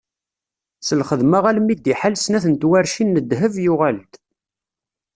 S 0.87 0.89
lxedma 0.99 1.39
almi 1.49 1.75
d 1.75 1.85
iḥal 1.93 2.15
snat 2.17 2.45
n 2.51 2.53
twaracin 2.61 3.13
n 3.13 3.21
ddheb, 3.25 3.53
yuɣal-d. 3.63 4.13